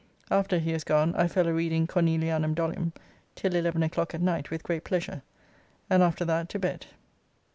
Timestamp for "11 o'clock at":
3.53-4.21